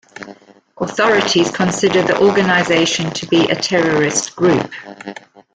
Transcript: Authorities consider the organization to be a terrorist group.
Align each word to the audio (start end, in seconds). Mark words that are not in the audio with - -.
Authorities 0.79 1.51
consider 1.51 2.01
the 2.01 2.19
organization 2.21 3.11
to 3.11 3.27
be 3.27 3.47
a 3.51 3.55
terrorist 3.55 4.35
group. 4.35 4.71